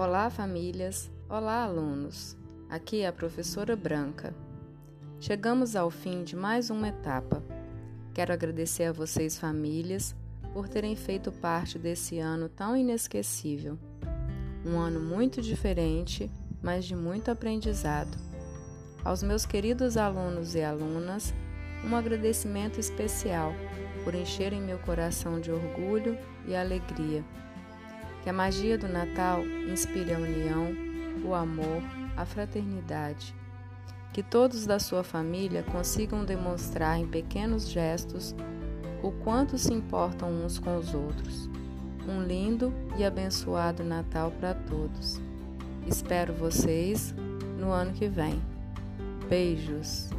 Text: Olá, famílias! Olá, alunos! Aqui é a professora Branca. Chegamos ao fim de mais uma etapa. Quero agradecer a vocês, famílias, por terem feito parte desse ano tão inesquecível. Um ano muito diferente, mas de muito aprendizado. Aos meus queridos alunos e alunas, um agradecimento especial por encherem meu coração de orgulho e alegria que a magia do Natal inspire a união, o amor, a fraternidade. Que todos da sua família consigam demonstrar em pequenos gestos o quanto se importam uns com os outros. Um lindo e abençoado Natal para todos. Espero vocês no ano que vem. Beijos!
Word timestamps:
Olá, 0.00 0.30
famílias! 0.30 1.10
Olá, 1.28 1.64
alunos! 1.64 2.36
Aqui 2.70 3.00
é 3.00 3.08
a 3.08 3.12
professora 3.12 3.74
Branca. 3.74 4.32
Chegamos 5.18 5.74
ao 5.74 5.90
fim 5.90 6.22
de 6.22 6.36
mais 6.36 6.70
uma 6.70 6.86
etapa. 6.86 7.42
Quero 8.14 8.32
agradecer 8.32 8.84
a 8.84 8.92
vocês, 8.92 9.36
famílias, 9.36 10.14
por 10.52 10.68
terem 10.68 10.94
feito 10.94 11.32
parte 11.32 11.80
desse 11.80 12.20
ano 12.20 12.48
tão 12.48 12.76
inesquecível. 12.76 13.76
Um 14.64 14.78
ano 14.78 15.00
muito 15.00 15.42
diferente, 15.42 16.30
mas 16.62 16.84
de 16.84 16.94
muito 16.94 17.32
aprendizado. 17.32 18.16
Aos 19.04 19.24
meus 19.24 19.44
queridos 19.44 19.96
alunos 19.96 20.54
e 20.54 20.62
alunas, 20.62 21.34
um 21.84 21.96
agradecimento 21.96 22.78
especial 22.78 23.52
por 24.04 24.14
encherem 24.14 24.62
meu 24.62 24.78
coração 24.78 25.40
de 25.40 25.50
orgulho 25.50 26.16
e 26.46 26.54
alegria 26.54 27.24
que 28.22 28.30
a 28.30 28.32
magia 28.32 28.76
do 28.76 28.88
Natal 28.88 29.44
inspire 29.70 30.14
a 30.14 30.18
união, 30.18 30.72
o 31.24 31.34
amor, 31.34 31.82
a 32.16 32.24
fraternidade. 32.24 33.34
Que 34.12 34.22
todos 34.22 34.66
da 34.66 34.78
sua 34.78 35.04
família 35.04 35.62
consigam 35.62 36.24
demonstrar 36.24 36.98
em 36.98 37.06
pequenos 37.06 37.68
gestos 37.68 38.34
o 39.02 39.12
quanto 39.12 39.56
se 39.56 39.72
importam 39.72 40.30
uns 40.30 40.58
com 40.58 40.76
os 40.76 40.94
outros. 40.94 41.48
Um 42.08 42.22
lindo 42.22 42.72
e 42.96 43.04
abençoado 43.04 43.84
Natal 43.84 44.32
para 44.40 44.54
todos. 44.54 45.20
Espero 45.86 46.32
vocês 46.32 47.14
no 47.58 47.70
ano 47.70 47.92
que 47.92 48.08
vem. 48.08 48.40
Beijos! 49.28 50.17